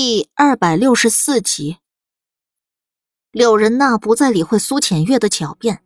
[0.00, 1.78] 第二百六十四集，
[3.32, 5.82] 柳仁娜不再理会苏浅月的狡辩，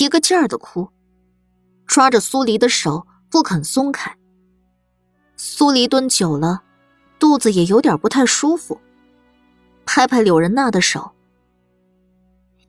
[0.00, 0.88] 一个劲儿的哭，
[1.86, 4.16] 抓着苏黎的手不肯松开。
[5.36, 6.62] 苏黎蹲久了，
[7.18, 8.80] 肚子也有点不太舒服，
[9.84, 11.14] 拍拍柳仁娜的手：“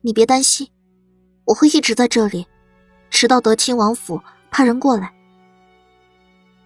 [0.04, 0.70] 你别担心，
[1.46, 2.46] 我会一直在这里，
[3.08, 4.20] 直到德亲王府
[4.50, 5.14] 派人过来。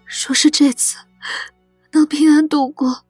[0.04, 0.96] 说是这次
[1.92, 3.04] 能平安度过。”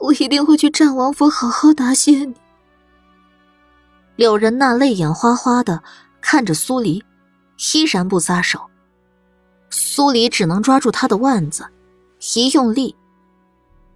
[0.00, 2.34] 我一定会去战王府好好答谢你。
[4.16, 5.82] 柳仁娜泪眼花花的
[6.20, 7.04] 看着苏黎，
[7.74, 8.70] 依然不撒手。
[9.70, 11.68] 苏黎只能抓住她的腕子，
[12.36, 12.94] 一用力，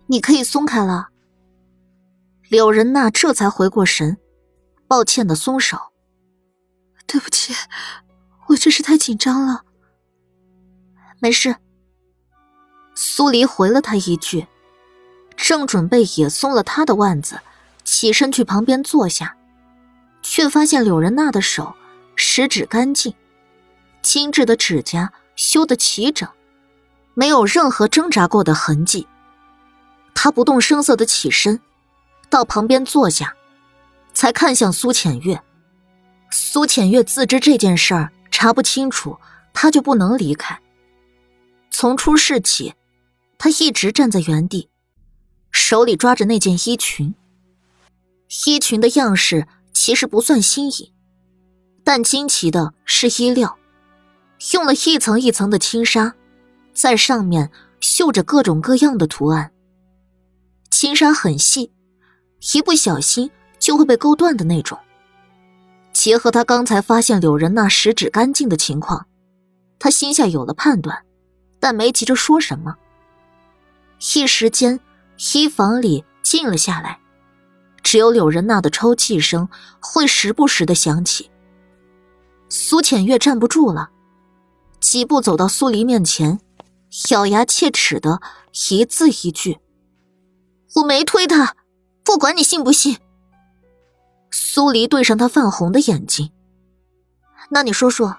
[0.07, 1.09] 你可以松开了。
[2.49, 4.17] 柳仁娜这才回过神，
[4.89, 5.79] 抱歉的松手。
[7.07, 7.55] 对不起，
[8.49, 9.63] 我真是太紧张了。
[11.21, 11.57] 没事。
[12.95, 14.47] 苏黎回了他一句。
[15.39, 17.41] 正准备也松了他的腕子，
[17.83, 19.35] 起身去旁边坐下，
[20.21, 21.75] 却发现柳仁娜的手
[22.17, 23.15] 十指干净，
[24.03, 26.29] 精致的指甲修得齐整，
[27.15, 29.07] 没有任何挣扎过的痕迹。
[30.15, 31.61] 他不动声色的起身，
[32.29, 33.35] 到旁边坐下，
[34.13, 35.41] 才看向苏浅月。
[36.31, 39.19] 苏浅月自知这件事儿查不清楚，
[39.55, 40.61] 他就不能离开。
[41.71, 42.75] 从出事起，
[43.39, 44.69] 他一直站在原地。
[45.59, 47.15] 手里抓着那件衣裙，
[48.47, 50.93] 衣裙的样式其实不算新颖，
[51.83, 53.59] 但惊奇的是衣料，
[54.53, 56.15] 用了一层一层的轻纱，
[56.73, 59.51] 在上面绣着各种各样的图案。
[60.71, 61.73] 轻纱很细，
[62.55, 64.79] 一不小心就会被勾断的那种。
[65.93, 69.07] 结合他刚才发现柳人那十指干净的情况，
[69.79, 71.05] 他心下有了判断，
[71.59, 72.77] 但没急着说什么。
[74.15, 74.81] 一时间。
[75.19, 77.01] 衣房里静了下来，
[77.83, 79.49] 只有柳仁娜的抽泣声
[79.81, 81.31] 会时不时的响起。
[82.49, 83.91] 苏浅月站不住了，
[84.81, 86.41] 几步走到苏黎面前，
[87.11, 88.21] 咬牙切齿的
[88.71, 89.59] 一字一句
[90.77, 91.57] ：“我没推他，
[92.05, 92.99] 不管你信不信。”
[94.31, 96.31] 苏黎对上他泛红的眼睛
[97.51, 98.17] ：“那你说说，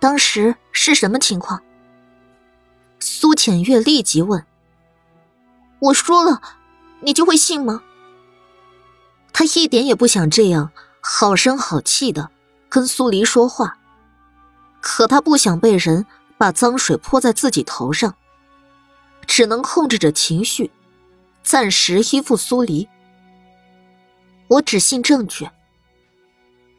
[0.00, 1.62] 当时是什么情况？”
[2.98, 4.44] 苏浅月立即问。
[5.82, 6.40] 我说了，
[7.00, 7.82] 你就会信吗？
[9.32, 10.70] 他一点也不想这样
[11.00, 12.30] 好声好气的
[12.68, 13.78] 跟苏黎说话，
[14.80, 16.06] 可他不想被人
[16.38, 18.14] 把脏水泼在自己头上，
[19.26, 20.70] 只能控制着情绪，
[21.42, 22.88] 暂时依附苏黎。
[24.46, 25.50] 我只信证据。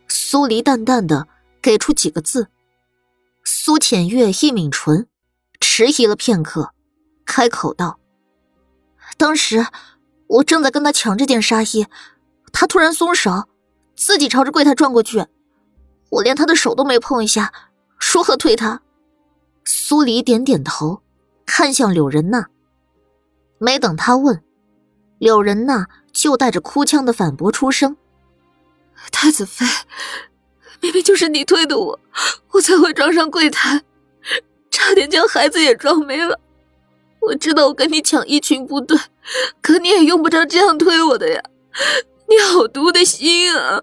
[0.08, 1.28] 苏黎淡淡的
[1.62, 2.48] 给出几个字。
[3.44, 5.10] 苏浅月一抿唇，
[5.60, 6.72] 迟疑了片刻，
[7.26, 8.00] 开口道。
[9.18, 9.66] 当时
[10.28, 11.86] 我正在跟他抢这件纱衣，
[12.52, 13.48] 他突然松手，
[13.96, 15.26] 自己朝着柜台转过去，
[16.10, 17.54] 我连他的手都没碰一下，
[18.14, 18.82] 如何推他？
[19.66, 21.02] 苏黎点点头，
[21.46, 22.48] 看向柳仁娜。
[23.60, 24.44] 没等他问，
[25.20, 27.96] 柳仁娜就带着哭腔的反驳出声
[29.12, 29.66] ：“太子妃，
[30.82, 32.00] 明明就是你推的我，
[32.52, 33.84] 我才会撞上柜台，
[34.70, 36.40] 差点将孩子也撞没了。”
[37.28, 38.98] 我知道我跟你抢衣裙不对，
[39.62, 41.42] 可你也用不着这样推我的呀！
[42.28, 43.82] 你好毒的心啊！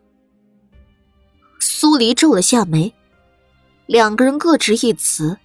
[1.59, 2.95] 苏黎皱了下眉，
[3.87, 5.39] 两个人各执一词，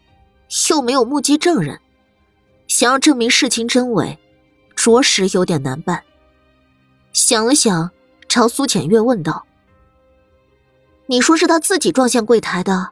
[0.69, 1.79] 又没有目击证人，
[2.67, 4.17] 想要证明事情真伪，
[4.75, 6.03] 着实有点难办。
[7.13, 7.91] 想了想，
[8.27, 9.45] 朝苏浅月问道
[11.07, 12.89] ：“你说是他自己撞向柜台的？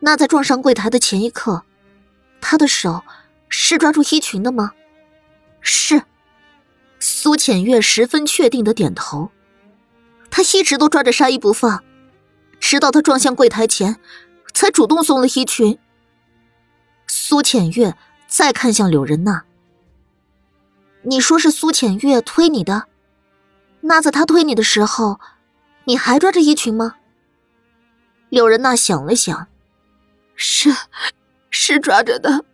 [0.00, 1.62] 那在撞上柜台的前一刻，
[2.40, 3.02] 他的手……”
[3.56, 4.72] 是抓住衣裙的吗？
[5.60, 6.02] 是。
[6.98, 9.30] 苏浅月十分确定的点头。
[10.28, 11.84] 他一直都抓着纱衣不放，
[12.58, 14.00] 直到他撞向柜台前，
[14.52, 15.78] 才主动松了衣裙。
[17.06, 19.44] 苏浅月再看向柳仁娜
[21.06, 22.88] ：“你说是苏浅月推你的？
[23.82, 25.20] 那在他推你的时候，
[25.84, 26.96] 你还抓着衣裙吗？”
[28.30, 29.46] 柳仁娜想了想
[30.34, 30.74] ：“是，
[31.50, 32.44] 是抓着的。”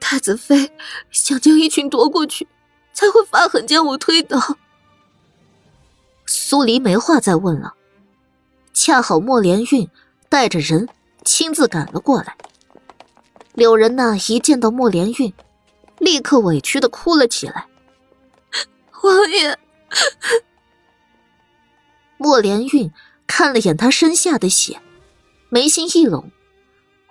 [0.00, 0.72] 太子妃
[1.10, 2.48] 想将衣裙夺过去，
[2.92, 4.56] 才会发狠将我推倒。
[6.26, 7.74] 苏黎没话再问了，
[8.72, 9.88] 恰好莫连运
[10.28, 10.88] 带着人
[11.24, 12.36] 亲自赶了过来。
[13.54, 15.32] 柳仁娜一见到莫连运，
[15.98, 17.66] 立刻委屈的哭了起来。
[19.02, 19.58] 王爷，
[22.16, 22.92] 莫连运
[23.26, 24.80] 看了眼他身下的血，
[25.48, 26.30] 眉心一拢，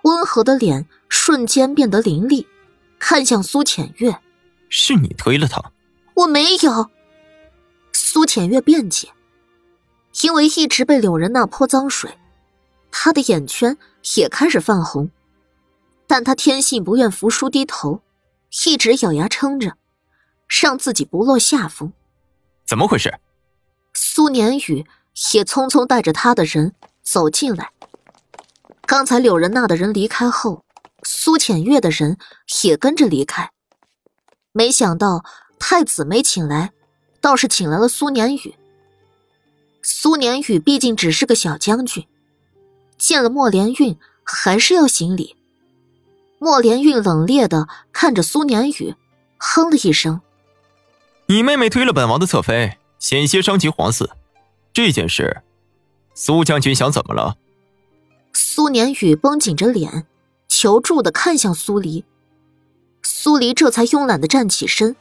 [0.02, 2.46] 温和的脸瞬间变得凌厉。
[3.00, 4.20] 看向苏浅月，
[4.68, 5.72] 是你推了他？
[6.14, 6.90] 我没有。
[7.92, 9.08] 苏浅月辩解，
[10.22, 12.18] 因为一直被柳仁娜泼脏水，
[12.92, 13.76] 她的眼圈
[14.16, 15.10] 也开始泛红，
[16.06, 18.02] 但她天性不愿服输低头，
[18.66, 19.76] 一直咬牙撑着，
[20.46, 21.92] 让自己不落下风。
[22.66, 23.18] 怎么回事？
[23.94, 24.86] 苏年宇
[25.32, 27.70] 也匆匆带着他的人走进来。
[28.86, 30.64] 刚才柳仁娜的人离开后，
[31.02, 32.18] 苏浅月的人
[32.62, 33.50] 也跟着离开。
[34.52, 35.24] 没想到
[35.58, 36.72] 太子没请来，
[37.20, 38.54] 倒是请来了苏年宇。
[39.82, 42.06] 苏年宇毕竟只是个小将军，
[42.98, 45.36] 见了莫连运还是要行礼。
[46.38, 48.94] 莫连运冷冽的看着苏年宇，
[49.38, 50.20] 哼了一声
[51.26, 54.08] ：“你妹妹推了本王的侧妃，险些伤及皇嗣，
[54.72, 55.42] 这件事，
[56.14, 57.36] 苏将军想怎么了？”
[58.32, 60.06] 苏年宇绷紧着脸，
[60.50, 62.04] 求助的看向苏黎。
[63.02, 64.96] 苏黎这才慵懒的站起身，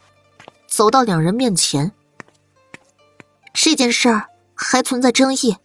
[0.68, 1.92] 走到两人面前。
[3.51, 5.57] 这件事儿还存在争议，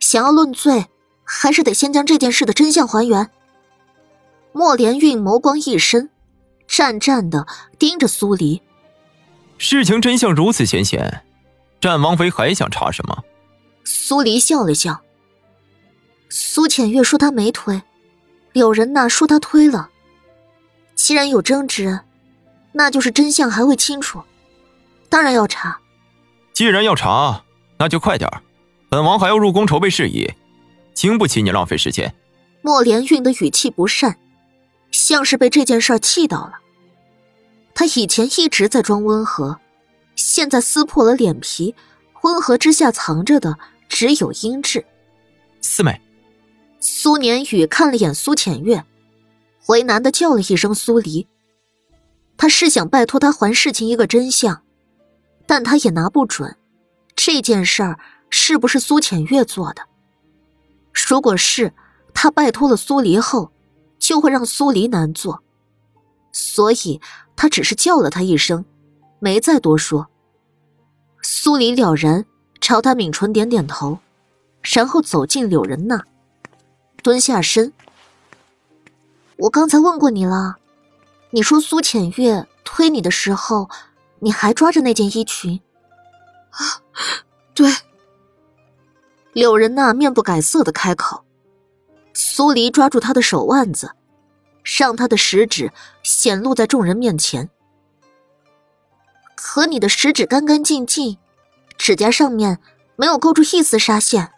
[0.00, 0.88] 想要论罪，
[1.24, 3.30] 还是得先将这件事的真相还原。
[4.52, 6.10] 莫连运眸光一深，
[6.66, 7.46] 战战的
[7.78, 8.60] 盯着苏黎。
[9.58, 11.24] 事情真相如此显显，
[11.80, 13.24] 战王妃还想查什么？
[13.84, 15.02] 苏黎笑了笑。
[16.28, 17.80] 苏浅月说他没推，
[18.58, 19.90] 柳仁娜说他推了。
[20.96, 22.00] 既然有争执，
[22.72, 24.20] 那就是真相还未清楚，
[25.08, 25.78] 当然要查。
[26.52, 27.44] 既然要查，
[27.78, 28.28] 那就快点
[28.88, 30.34] 本王还要入宫筹备事宜，
[30.92, 32.12] 经不起你浪费时间。
[32.60, 34.18] 莫连运的语气不善，
[34.90, 36.54] 像是被这件事气到了。
[37.76, 39.60] 他以前一直在装温和，
[40.16, 41.76] 现在撕破了脸皮，
[42.22, 43.56] 温和之下藏着的
[43.88, 44.84] 只有阴鸷。
[45.60, 46.00] 四妹。
[46.80, 48.84] 苏年宇看了眼苏浅月，
[49.66, 51.26] 为难的叫了一声“苏黎”。
[52.38, 54.62] 他是想拜托他还事情一个真相，
[55.46, 56.56] 但他也拿不准
[57.16, 57.98] 这件事儿
[58.30, 59.82] 是不是苏浅月做的。
[60.92, 61.72] 如果是，
[62.14, 63.50] 他拜托了苏黎后，
[63.98, 65.42] 就会让苏黎难做，
[66.32, 67.00] 所以
[67.34, 68.64] 他只是叫了他一声，
[69.18, 70.06] 没再多说。
[71.22, 72.24] 苏黎了然，
[72.60, 73.98] 朝他抿唇点点头，
[74.62, 76.00] 然后走进柳仁那。
[77.02, 77.72] 蹲下身，
[79.36, 80.56] 我刚才问过你了，
[81.30, 83.70] 你说苏浅月推你的时候，
[84.18, 85.60] 你还抓着那件衣裙。
[86.50, 86.82] 啊，
[87.54, 87.72] 对。
[89.32, 91.24] 柳仁娜面不改色的开口。
[92.14, 93.92] 苏黎抓住他的手腕子，
[94.64, 95.72] 让他的食指
[96.02, 97.48] 显露在众人面前。
[99.36, 101.18] 可你的食指干干净净，
[101.76, 102.58] 指甲上面
[102.96, 104.32] 没有勾住一丝纱线。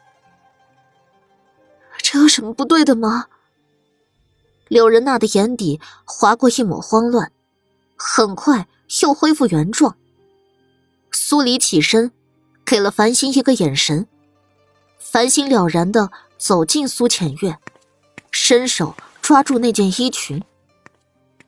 [2.13, 3.27] 这有什么不对的吗？
[4.67, 7.31] 柳仁娜的眼底划过一抹慌乱，
[7.95, 8.67] 很快
[9.01, 9.97] 又恢复原状。
[11.13, 12.11] 苏黎起身，
[12.67, 14.09] 给了繁星一个眼神。
[14.99, 17.57] 繁星了然的走进苏浅月，
[18.33, 20.43] 伸手抓住那件衣裙，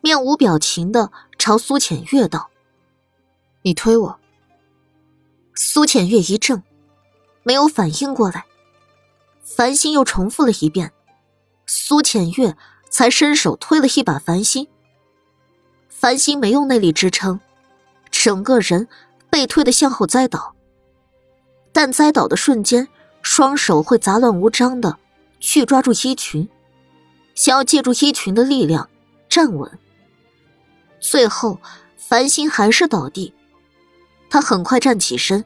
[0.00, 1.11] 面无表情的
[1.41, 2.50] 朝苏浅月道
[3.62, 4.20] ：“你推我。”
[5.56, 6.62] 苏浅月一怔，
[7.43, 8.47] 没有反应过来。
[9.43, 10.93] 繁星又重复了一遍，
[11.67, 12.56] 苏浅月
[12.89, 14.69] 才伸手推了一把繁星。
[15.89, 17.41] 繁星没用内力支撑，
[18.11, 18.89] 整个人
[19.29, 20.55] 被推的向后栽倒。
[21.73, 22.88] 但栽倒的瞬间，
[23.21, 24.99] 双手会杂乱无章的
[25.40, 26.49] 去抓住衣裙，
[27.35, 28.88] 想要借助衣裙的力量
[29.28, 29.78] 站稳。
[31.00, 31.59] 最后，
[31.97, 33.35] 繁星还是倒地。
[34.31, 35.45] 他很快站起身，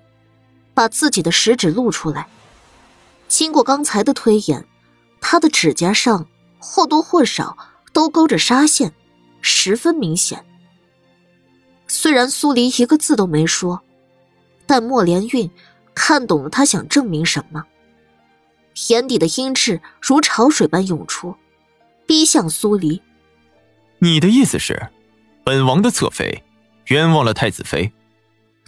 [0.74, 2.28] 把自己的食指露出来。
[3.28, 4.66] 经过刚才的推演，
[5.20, 6.26] 他的指甲上
[6.58, 7.56] 或多或少
[7.92, 8.94] 都勾着纱线，
[9.40, 10.44] 十分明显。
[11.88, 13.82] 虽然苏黎一个字都没说，
[14.66, 15.50] 但莫连运
[15.94, 17.64] 看懂了他想证明什么，
[18.88, 21.34] 眼底的阴鸷如潮水般涌出，
[22.06, 23.02] 逼向苏黎。
[23.98, 24.90] 你的意思是，
[25.44, 26.44] 本王的侧妃
[26.86, 27.92] 冤枉了太子妃？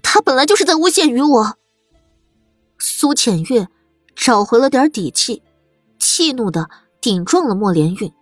[0.02, 1.58] 他本来就是在诬陷于我。
[2.78, 3.68] 苏浅月。
[4.18, 5.44] 找回了点底气，
[5.96, 6.68] 气怒的
[7.00, 8.12] 顶撞了莫连运。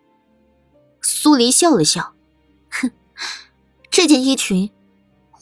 [1.00, 2.12] 苏黎笑了笑，
[2.70, 2.90] 哼，
[3.90, 4.70] 这件衣裙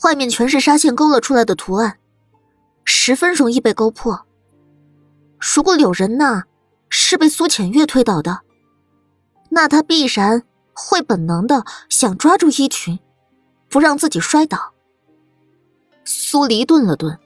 [0.04, 1.98] 外面全是纱线勾勒出来的图案，
[2.84, 4.26] 十分容易被勾破。
[5.40, 6.44] 如果柳仁娜
[6.88, 8.42] 是被苏浅月推倒的，
[9.50, 13.00] 那她必然会本能的想抓住衣裙，
[13.68, 14.72] 不让自己摔倒。
[16.04, 17.18] 苏黎顿了顿，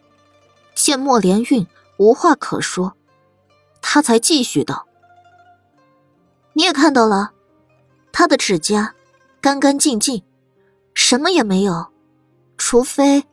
[0.74, 1.66] 见莫连运
[1.98, 2.94] 无话可说。
[3.80, 4.86] 他才继续道
[6.54, 7.32] ：“你也看到了，
[8.12, 8.94] 他的指甲
[9.40, 10.22] 干干净净，
[10.94, 11.92] 什么也没有，
[12.56, 13.24] 除非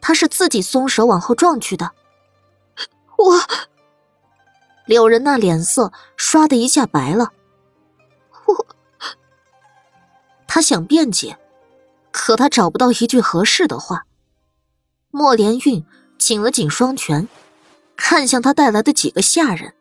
[0.00, 1.92] 他是自己松手往后撞去的。
[3.16, 3.40] 我，
[4.86, 7.32] 柳仁那脸色唰的一下白了。
[8.46, 8.66] 我，
[10.46, 11.36] 他想辩解，
[12.12, 14.04] 可他找不到一句合适的话。
[15.10, 15.84] 莫连运
[16.16, 17.28] 紧了紧双拳，
[17.96, 19.74] 看向他带来的几个下人，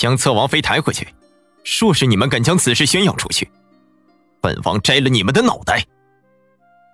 [0.00, 1.06] 将侧王妃抬回去。
[1.78, 3.50] 若是你们敢将此事宣扬出去，
[4.40, 5.84] 本王摘了你们的脑袋。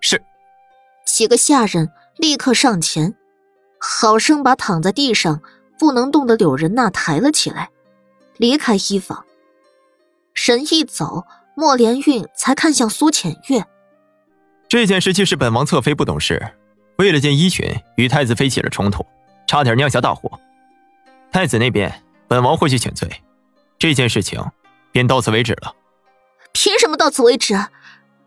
[0.01, 0.21] 是。
[1.05, 3.15] 几个下人立刻上前。
[3.79, 5.41] 好生把躺在地上
[5.79, 7.71] 不能动的柳仁娜抬了起来，
[8.39, 9.25] 离开医房。
[10.35, 13.65] 神一走，莫连运才看向苏浅月。
[14.67, 16.45] 这件事既是本王侧妃不懂事，
[16.97, 19.07] 为了见依群，与太子妃起了冲突，
[19.47, 20.29] 差点酿下大祸。
[21.31, 23.23] 太子那边，本王会去请罪。
[23.79, 24.43] 这件事情
[24.93, 25.75] 便到此为止了。
[26.53, 27.55] 凭什么到此为止？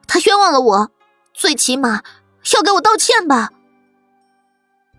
[0.08, 0.92] 他冤枉了我，
[1.34, 2.04] 最起码
[2.56, 3.50] 要给我道歉吧。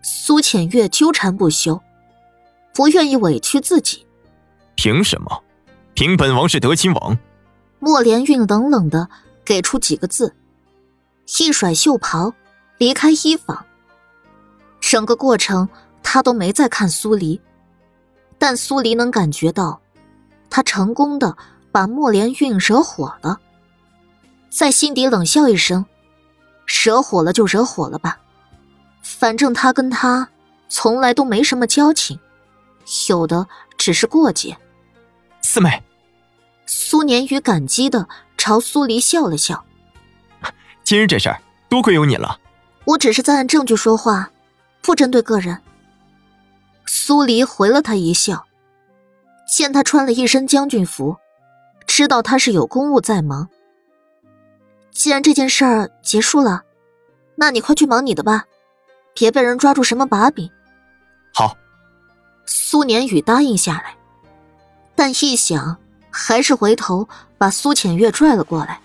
[0.01, 1.81] 苏浅月纠缠不休，
[2.73, 4.05] 不愿意委屈自己。
[4.75, 5.43] 凭什么？
[5.93, 7.17] 凭本王是德亲王。
[7.79, 9.09] 莫连运冷冷的
[9.43, 10.35] 给出几个字，
[11.39, 12.33] 一甩袖袍，
[12.77, 13.65] 离开衣房。
[14.79, 15.69] 整个过程
[16.01, 17.39] 他都没再看苏黎，
[18.41, 19.79] 但苏黎能感觉到，
[20.49, 21.37] 他成功的
[21.71, 23.39] 把莫连运惹火了，
[24.49, 25.85] 在心底冷笑一声
[26.65, 28.17] ：“惹火了就惹火了吧。”
[29.03, 30.27] 反正他跟他
[30.67, 32.19] 从来都没什么交情，
[33.09, 34.57] 有的只是过节。
[35.43, 35.83] 四妹，
[36.65, 39.63] 苏年宇感激的朝苏黎笑了笑。
[40.83, 42.39] 今日这事儿多亏有你了。
[42.85, 44.31] 我只是在按证据说话，
[44.81, 45.61] 不针对个人。
[46.85, 48.45] 苏黎回了他一笑，
[49.47, 51.17] 见他穿了一身将军服，
[51.87, 53.49] 知道他是有公务在忙。
[54.91, 56.63] 既然这件事儿结束了，
[57.35, 58.45] 那你快去忙你的吧。
[59.13, 60.49] 别被人抓住什么把柄。
[61.33, 61.57] 好，
[62.45, 63.95] 苏年宇答应下来，
[64.95, 65.77] 但一想，
[66.09, 67.07] 还是回头
[67.37, 68.79] 把苏浅月拽了过来。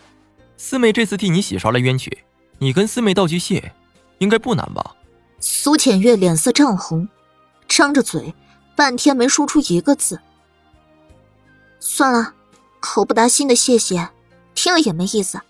[0.57, 2.25] 四妹这次替你洗刷了冤屈，
[2.59, 3.73] 你跟四妹道句谢，
[4.19, 4.97] 应该不难吧？
[5.39, 7.09] 苏浅月脸色涨红，
[7.69, 8.35] 张着嘴，
[8.75, 10.21] 半天没说出一个字。
[11.81, 12.35] 算了，
[12.81, 14.11] 口不达心的谢谢，
[14.55, 15.41] 听了也没意思。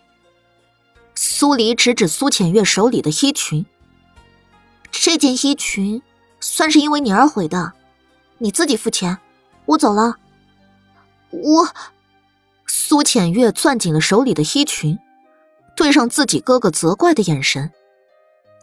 [1.14, 3.64] 苏黎指指苏浅月手里的衣裙。
[4.90, 6.02] 这件衣裙
[6.40, 7.72] 算是因为你而毁的，
[8.38, 9.18] 你自己付钱。
[9.66, 10.16] 我走了。
[11.30, 11.68] 我，
[12.66, 14.98] 苏浅月攥紧了手里的衣裙，
[15.74, 17.72] 对上自己哥哥责怪的眼神，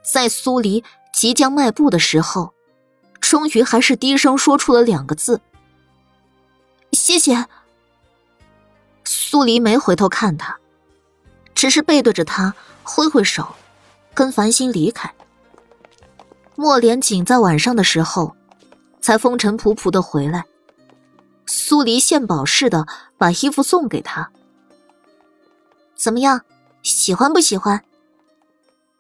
[0.04, 2.54] 在苏黎即将迈步的时候，
[3.30, 5.42] 终于还是低声说出了两个字
[6.94, 7.48] ：“谢谢。”
[9.04, 10.60] 苏黎没回头看他，
[11.56, 12.54] 只是背对着他
[12.84, 13.56] 挥挥手，
[14.14, 15.12] 跟繁星离开。
[16.56, 18.36] 莫连锦在晚上的时候，
[19.02, 20.46] 才风尘仆仆的回来。
[21.48, 22.86] 苏黎献宝似的
[23.18, 24.30] 把衣服送给他，
[25.96, 26.42] 怎么样，
[26.84, 27.84] 喜欢不喜欢？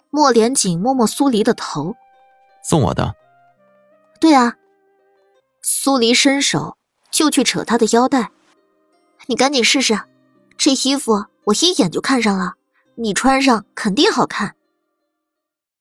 [0.09, 1.95] 莫连锦摸摸苏黎的头，
[2.63, 3.15] 送我的。
[4.23, 4.55] 对啊。
[5.61, 6.77] 苏黎伸手
[7.11, 8.31] 就去扯他的腰带，
[9.25, 9.99] 你赶紧试试，
[10.57, 12.53] 这衣服我一眼就看上了，
[12.95, 14.55] 你穿上肯定好看。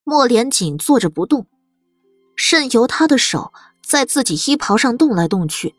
[0.02, 1.46] 莫连锦坐着不动。
[2.34, 5.76] 任由他的手在自己衣袍上动来动去，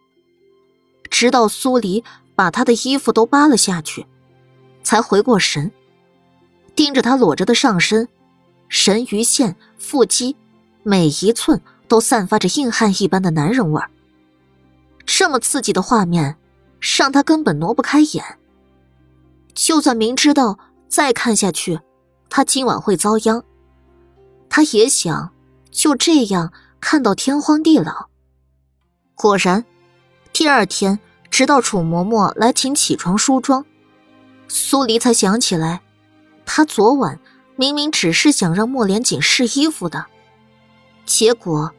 [1.10, 2.02] 直到苏黎
[2.34, 4.08] 把他的衣服都扒了下去，
[4.84, 5.70] 才回过神，
[6.76, 8.08] 盯着他裸着的上身，
[8.70, 10.38] 神鱼线、腹肌，
[10.84, 11.62] 每一寸
[11.94, 13.88] 都散发着硬汉一般的男人味儿。
[15.06, 16.38] 这么刺激的画面，
[16.98, 18.40] 让他根本挪不开眼。
[19.54, 20.58] 就算明知道
[20.90, 21.80] 再看下去，
[22.32, 23.44] 他今晚会遭殃，
[24.50, 25.32] 他也想。
[25.70, 28.10] 就这样看到天荒地老。
[29.14, 29.64] 果然，
[30.32, 33.64] 第二天，直到楚嬷嬷来请起床梳妆，
[34.48, 35.82] 苏黎才想起来，
[36.44, 37.20] 他昨晚
[37.56, 40.08] 明明只是想让莫连锦试衣服的，
[41.06, 41.72] 结果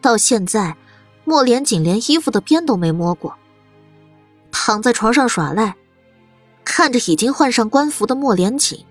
[0.00, 0.76] 到现在，
[1.24, 3.34] 莫连锦连衣服的边都没摸过，
[4.50, 5.76] 躺在床上耍赖，
[6.64, 8.84] 看着已经换上官服的莫连锦，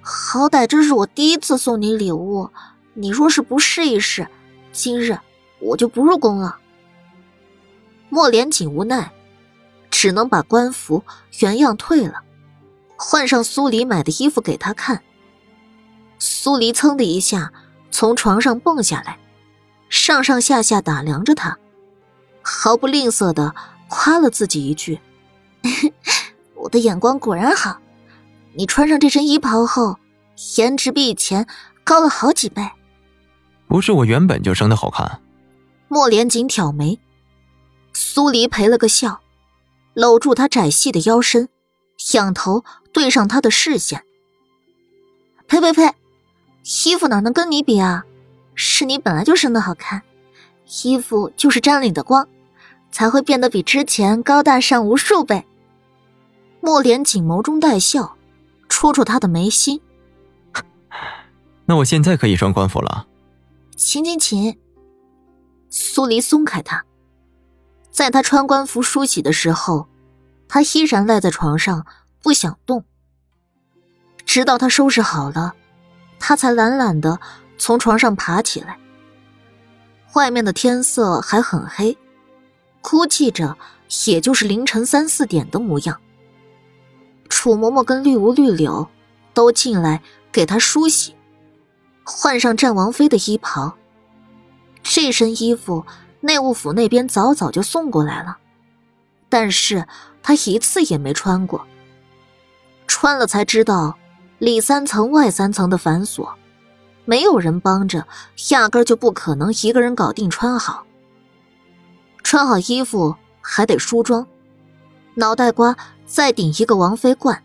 [0.00, 2.50] 好歹这是我第一次送你礼物。
[2.94, 4.26] 你若是不试一试，
[4.72, 5.18] 今日
[5.60, 6.58] 我就不入宫了。
[8.08, 9.12] 莫连锦无奈，
[9.90, 11.04] 只能把官服
[11.40, 12.22] 原样退了，
[12.96, 15.02] 换上苏黎买的衣服给他看。
[16.18, 17.52] 苏黎噌的一下
[17.90, 19.18] 从床上蹦下来，
[20.08, 21.58] 上上下下打量着他，
[22.40, 23.54] 毫不吝啬的
[23.90, 24.98] 夸了自己一句
[26.56, 27.78] ：“我的眼光果然好，
[28.54, 29.98] 你穿上这身衣袍后，
[30.56, 31.46] 颜值比以前
[31.84, 32.66] 高了好几倍。”
[33.68, 35.20] 不是我原本就生的好看。
[35.88, 36.98] 莫连锦挑眉，
[37.92, 39.20] 苏黎赔了个笑，
[39.92, 41.50] 搂住他窄细的腰身，
[42.14, 44.02] 仰头对上他的视线。
[45.46, 45.94] 呸呸呸，
[46.86, 48.06] 衣服哪能跟你比啊？
[48.60, 50.02] 是你本来就生的好看，
[50.82, 52.28] 衣服就是沾了你的光，
[52.90, 55.46] 才会变得比之前高大上无数倍。
[56.60, 58.16] 莫莲锦眸中带笑，
[58.68, 59.80] 戳戳他的眉心。
[61.66, 63.06] 那我现在可以穿官服了。
[63.76, 64.58] 请请请。
[65.70, 66.84] 苏黎松开他，
[67.92, 69.86] 在他穿官服梳洗的时候，
[70.48, 71.86] 他依然赖在床上
[72.20, 72.84] 不想动。
[74.26, 75.54] 直到他收拾好了，
[76.18, 77.20] 他才懒懒的
[77.58, 78.78] 从床上爬起来。
[80.14, 81.96] 外面的天色还很黑，
[82.80, 83.56] 估计着
[84.06, 86.00] 也就是凌晨三四点的模样。
[87.28, 88.88] 楚嬷嬷跟绿芜绿柳
[89.34, 91.14] 都进来给他梳洗，
[92.04, 93.76] 换上战王妃的衣袍。
[94.82, 95.84] 这身衣服
[96.20, 98.38] 内务府那边早早就送过来了，
[99.28, 99.86] 但是
[100.22, 101.66] 他一次也没穿过。
[102.86, 103.98] 穿了才知道，
[104.38, 106.30] 里三层外三层的繁琐，
[107.08, 108.06] 没有人帮着，
[108.50, 110.84] 压根就不可能一个人搞定穿好。
[112.22, 114.26] 穿好衣服还得梳妆，
[115.14, 115.74] 脑袋瓜
[116.04, 117.42] 再顶一个王妃冠。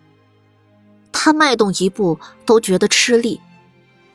[1.14, 3.40] 他迈动一步都觉得吃力，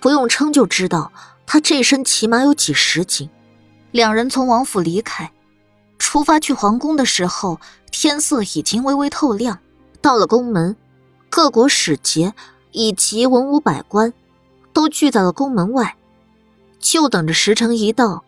[0.01, 1.11] 不用称就知道。
[1.47, 3.31] 他这身起码有几十斤。
[3.91, 5.33] 两人从王府离开，
[5.99, 7.59] 出发去皇宫的时候，
[7.91, 9.59] 天色已经微微透亮。
[10.03, 10.77] 到了宫门，
[11.31, 12.35] 各国使节
[12.73, 14.13] 以及文武百官
[14.73, 15.97] 都聚在了宫门外，
[16.79, 18.25] 就等着时辰一到，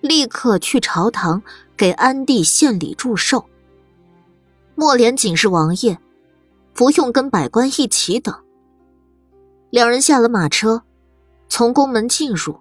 [0.00, 1.42] 立刻去朝堂
[1.76, 3.46] 给安帝献礼祝寿。
[4.74, 5.98] 莫连锦是王爷，
[6.72, 8.34] 不用跟百官一起等。
[9.70, 10.82] 两人下了马车。
[11.48, 12.60] 从宫门进入，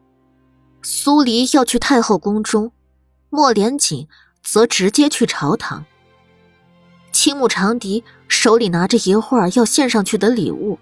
[0.82, 2.74] 苏黎要去太后宫中，
[3.30, 4.06] 莫连锦
[4.44, 5.86] 则直接去朝堂。
[7.14, 10.78] 青木长笛手里拿着一会儿要献上去的礼物，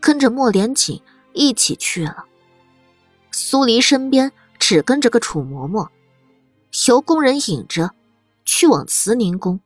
[0.00, 2.24] 跟着莫连锦一起去了。
[3.30, 5.88] 苏黎身边只跟着个楚嬷嬷，
[6.88, 7.92] 由宫人引着
[8.44, 9.60] 去往慈宁宫。